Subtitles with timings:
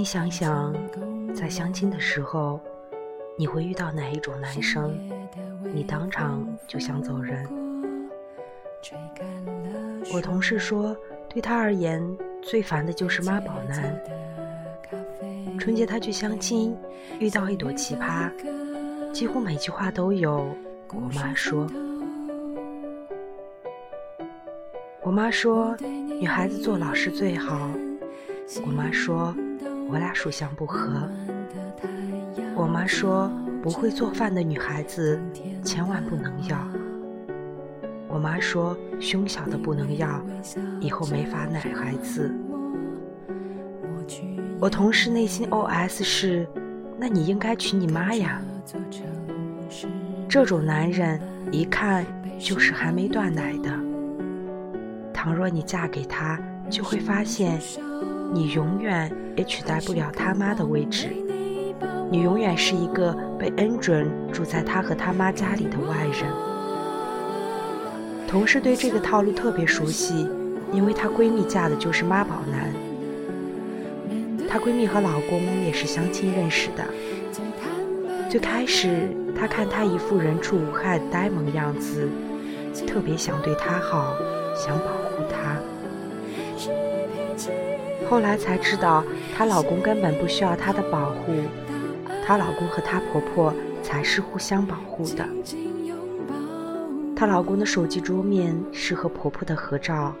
[0.00, 0.74] 你想想，
[1.34, 2.58] 在相亲的时候，
[3.36, 4.98] 你会遇到哪一种男生，
[5.74, 7.46] 你当场就想走人？
[10.10, 10.96] 我同事说，
[11.28, 12.02] 对他而言，
[12.40, 13.94] 最烦的就是妈宝男。
[15.58, 16.74] 春节他去相亲，
[17.18, 18.32] 遇到一朵奇葩，
[19.12, 20.48] 几乎每句话都有
[20.94, 21.68] “我妈说”。
[25.04, 25.76] 我妈说，
[26.18, 27.70] 女孩子做老师最好。
[28.64, 29.36] 我妈说，
[29.90, 31.08] 我俩属相不合。
[32.54, 33.30] 我妈说，
[33.62, 35.20] 不会做饭的女孩子
[35.64, 36.58] 千万不能要。
[38.06, 40.22] 我妈说，胸小的不能要，
[40.80, 42.30] 以后没法奶孩子。
[44.60, 46.46] 我同事内心 OS 是：
[46.98, 48.42] 那你应该娶你妈呀。
[50.28, 52.04] 这种男人一看
[52.38, 53.70] 就是还没断奶的。
[55.12, 56.38] 倘若你嫁给他，
[56.68, 57.58] 就会发现，
[58.32, 61.08] 你永远也取代不了他妈的位置。
[62.10, 66.30] 你永远是一个被恩准住在他和他妈家里的外人。
[68.26, 70.28] 同事对这个套路特别熟悉，
[70.72, 72.72] 因为她闺蜜嫁的就是妈宝男。
[74.48, 76.84] 她闺蜜和老公也是相亲认识的。
[78.28, 82.08] 最开始，她看他一副人畜无害的呆萌样子，
[82.86, 84.14] 特别想对他好，
[84.54, 85.49] 想保护他。
[88.10, 89.04] 后来才知道，
[89.36, 91.32] 她老公根本不需要她的保护，
[92.26, 95.24] 她老公和她婆婆才是互相保护的。
[97.14, 100.12] 她老公的手机桌面是和婆婆的合照，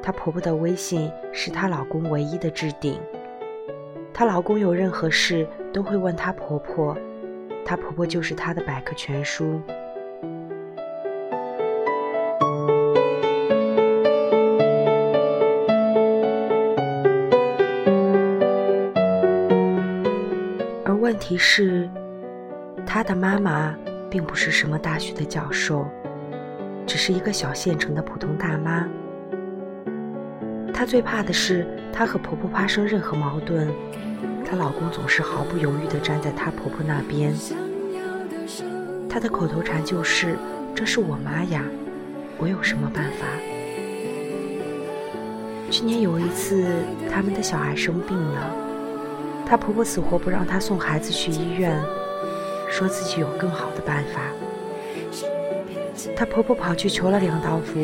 [0.00, 3.00] 她婆婆的微信是她老公唯一的置顶。
[4.14, 6.96] 她老公有任何事都会问她婆婆，
[7.64, 9.60] 她婆婆就是她的百科全书。
[21.06, 21.88] 问题是，
[22.84, 23.72] 他的妈妈
[24.10, 25.86] 并不是什么大学的教授，
[26.84, 28.88] 只是一个小县城的普通大妈。
[30.74, 33.68] 她最怕的是，她和婆婆发生任何矛盾，
[34.44, 37.32] 她老公总是毫不犹豫地站在她婆婆那边。
[39.08, 40.36] 她的口头禅就是
[40.74, 41.62] ：“这是我妈呀，
[42.36, 43.26] 我有什么办法？”
[45.70, 46.66] 去年有一次，
[47.08, 48.65] 他们的小孩生病了。
[49.46, 51.80] 她婆婆死活不让她送孩子去医院，
[52.68, 54.20] 说自己有更好的办法。
[56.16, 57.80] 她婆婆跑去求了两道符，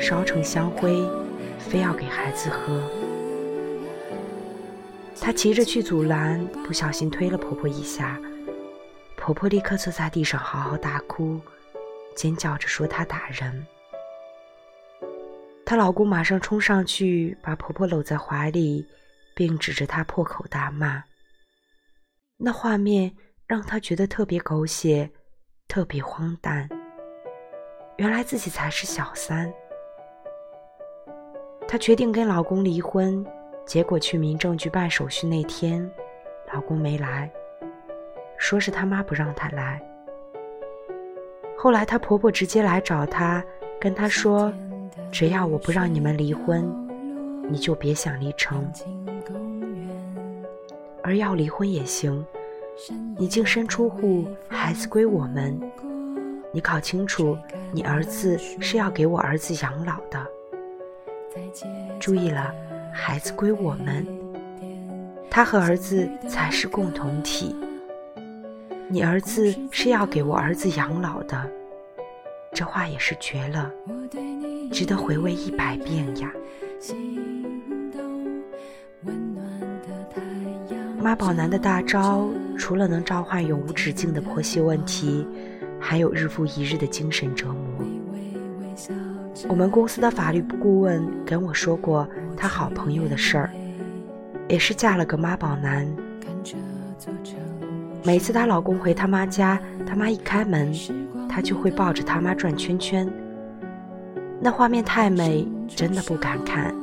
[0.00, 1.00] 烧成香灰，
[1.58, 2.82] 非要给孩子喝。
[5.20, 8.18] 她急着去阻拦，不小心推了婆婆一下，
[9.16, 11.38] 婆婆立刻坐在地上嚎嚎大哭，
[12.16, 13.66] 尖叫着说她打人。
[15.64, 18.84] 她老公马上冲上去，把婆婆搂在怀里。
[19.38, 21.04] 并指着他破口大骂，
[22.38, 23.14] 那画面
[23.46, 25.08] 让他觉得特别狗血，
[25.68, 26.68] 特别荒诞。
[27.98, 29.48] 原来自己才是小三。
[31.68, 33.24] 她决定跟老公离婚，
[33.64, 35.88] 结果去民政局办手续那天，
[36.52, 37.30] 老公没来，
[38.38, 39.80] 说是他妈不让她来。
[41.56, 43.44] 后来她婆婆直接来找她，
[43.80, 44.52] 跟她说
[45.12, 46.68] ：“只要我不让你们离婚，
[47.48, 48.68] 你就别想离成。”
[51.08, 52.22] 而要离婚也行，
[53.16, 55.58] 你净身出户，孩子归我们。
[56.52, 57.34] 你搞清楚，
[57.72, 60.26] 你儿子是要给我儿子养老的。
[61.98, 62.54] 注意了，
[62.92, 64.06] 孩子归我们，
[65.30, 67.56] 他和儿子才是共同体。
[68.86, 71.50] 你儿子是要给我儿子养老的，
[72.52, 73.72] 这话也是绝了，
[74.70, 76.30] 值得回味一百遍呀。
[81.08, 82.28] 妈宝男的大招，
[82.58, 85.26] 除了能召唤永无止境的婆媳问题，
[85.80, 87.86] 还有日复一日的精神折磨。
[89.48, 92.06] 我们公司的法律顾问跟我说过
[92.36, 93.50] 她好朋友的事儿，
[94.48, 95.88] 也是嫁了个妈宝男。
[98.04, 100.74] 每次她老公回她妈家，她妈一开门，
[101.26, 103.10] 她就会抱着她妈转圈圈，
[104.42, 106.74] 那画面太美，真的不敢看。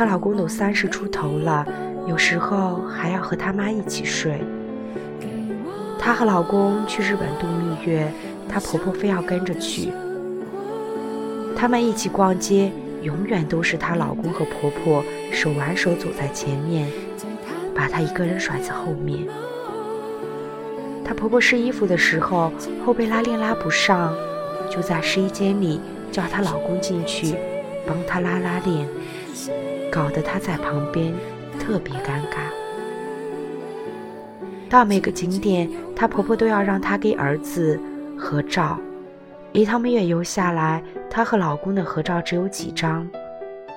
[0.00, 1.62] 她老公都三十出头了。
[2.08, 4.40] 有时候还要和他妈一起睡。
[5.98, 8.10] 她和老公去日本度蜜月，
[8.48, 9.92] 她婆婆非要跟着去。
[11.54, 16.88] 他们一起逛街，永远都是她老公和婆婆手挽手走在前面，
[17.74, 19.26] 把她一个人甩在后面。
[21.04, 22.50] 她婆婆试衣服的时候，
[22.86, 24.14] 后背拉链拉不上，
[24.70, 25.78] 就在试衣间里
[26.10, 27.34] 叫她老公进去
[27.86, 28.88] 帮她拉拉链，
[29.90, 31.12] 搞得她在旁边
[31.58, 32.50] 特别尴尬。
[34.68, 37.78] 到每个景点，她婆婆都要让她给儿子
[38.16, 38.78] 合照。
[39.52, 43.08] 一趟蜜月游下来，她和老公的合照只有几张，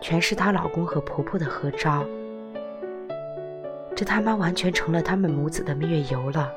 [0.00, 2.04] 全是她老公和婆婆的合照。
[3.96, 6.52] 这他妈完全成了他们母子的蜜月游了。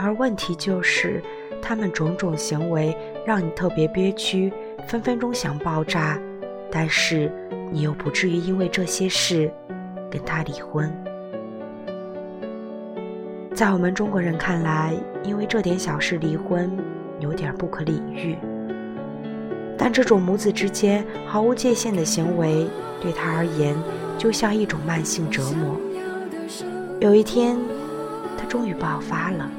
[0.00, 1.22] 而问题就是，
[1.60, 2.96] 他们种种行为
[3.26, 4.50] 让你特别憋屈，
[4.88, 6.18] 分分钟想爆炸，
[6.74, 7.30] 但是
[7.70, 9.52] 你又不至于因为这些事
[10.10, 10.90] 跟他离婚。
[13.54, 16.74] 在我们中国人看来，因为这点小事离婚
[17.20, 18.38] 有点不可理喻，
[19.76, 22.66] 但这种母子之间毫无界限的行为，
[23.02, 23.76] 对他而言
[24.16, 25.78] 就像一种慢性折磨。
[26.98, 27.58] 有一天，
[28.38, 29.50] 他终于爆发了。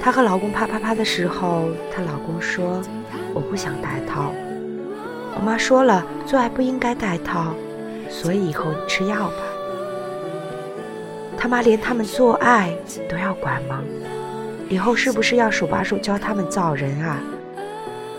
[0.00, 2.82] 她和老公啪啪啪的时候，她老公说
[3.32, 4.32] ：“我不想戴套。”
[5.34, 7.54] 我妈说了，做爱不应该戴套，
[8.08, 9.42] 所以以后你吃药吧。
[11.36, 12.72] 他妈连他们做爱
[13.08, 13.82] 都要管吗？
[14.68, 17.20] 以后是不是要手把手教他们造人啊？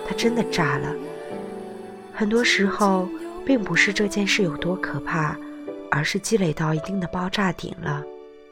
[0.07, 0.93] 他真的炸了。
[2.13, 3.07] 很多时候，
[3.45, 5.35] 并不是这件事有多可怕，
[5.89, 8.03] 而是积累到一定的爆炸点了，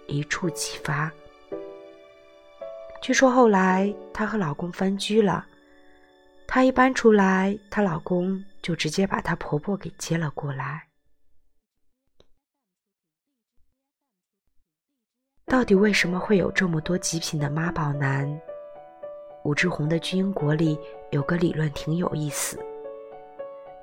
[0.08, 1.12] 一触即发。
[3.02, 5.46] 据说后来她和老公分居了，
[6.48, 10.88] 她一搬出来，她老公就直接把她婆婆给接了过来。
[15.46, 18.42] 到底为什么会有这么多极品的妈宝男？
[19.44, 20.80] 武志红的《巨婴国》里
[21.10, 22.58] 有个理论挺有意思，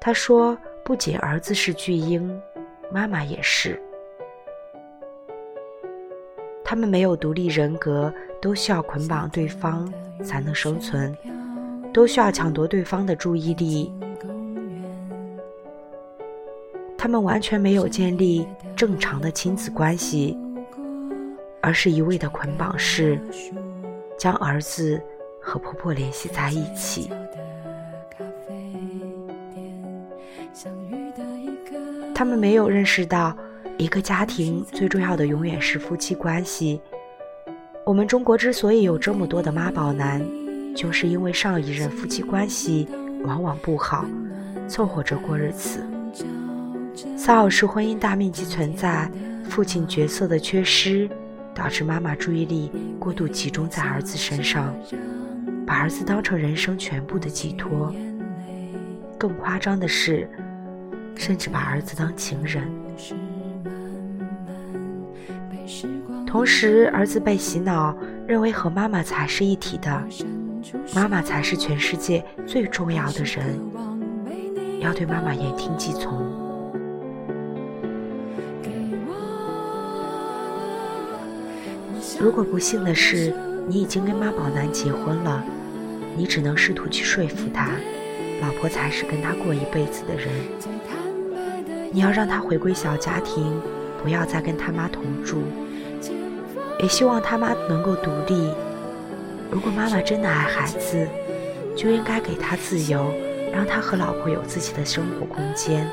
[0.01, 2.41] 他说不仅儿子是巨婴，
[2.91, 3.79] 妈妈也是。
[6.65, 9.93] 他们没有独立人格，都需要捆绑对方
[10.23, 11.17] 才能生存，
[11.93, 13.93] 都需要抢夺对方的注意力。
[16.99, 18.47] 他们完全没有建立
[18.77, 20.37] 正常的亲子关系，
[21.63, 23.19] 而是一味的捆绑式，
[24.19, 25.01] 将儿子
[25.41, 27.11] 和婆婆联系在一起。
[32.13, 33.35] 他们没有认识到。
[33.81, 36.81] 一个家庭最重要的永远是夫妻关系。
[37.87, 40.21] 我们中国之所以有这么多的妈宝男，
[40.75, 42.89] 就是因为上一任夫妻关系
[43.23, 44.05] 往往不好，
[44.67, 45.81] 凑合着过日子。
[47.17, 49.11] 骚扰式婚姻大面积存在，
[49.49, 51.09] 父亲角色的缺失，
[51.55, 54.75] 导致妈妈注意力过度集中在儿子身上，
[55.67, 57.95] 把儿子当成人生全部的寄托。
[59.19, 60.29] 更夸张的是，
[61.15, 62.65] 甚至把儿子当情人。
[66.27, 67.97] 同时，儿子被洗脑，
[68.27, 70.03] 认为和妈妈才是一体的，
[70.95, 73.59] 妈妈才是全世界最重要的人，
[74.81, 76.48] 要对妈妈言听计从。
[82.21, 83.33] 如果不幸的是
[83.69, 85.45] 你已经跟妈宝男结婚了，
[86.17, 87.71] 你只能试图去说服他，
[88.43, 90.29] 老婆才是跟他过一辈子的人。
[91.93, 93.61] 你要让他回归小家庭，
[94.03, 95.43] 不要再跟他妈同住。
[96.81, 98.51] 也希望他妈能够独立。
[99.51, 101.07] 如果妈妈真的爱孩子，
[101.77, 103.13] 就应该给他自由，
[103.53, 105.89] 让他和老婆有自己的生活空间。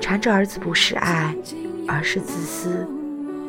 [0.00, 1.34] 缠着儿子不是爱，
[1.86, 2.86] 而是自私。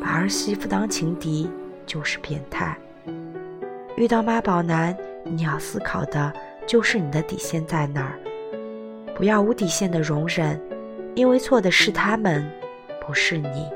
[0.02, 1.48] 把儿媳妇当情敌
[1.86, 2.76] 就是变态。
[3.96, 6.32] 遇到妈宝男，你要思考的
[6.66, 8.18] 就是你的底线在哪儿，
[9.14, 10.60] 不要无底线的容忍，
[11.14, 12.44] 因为错的是他们，
[13.06, 13.70] 不是你。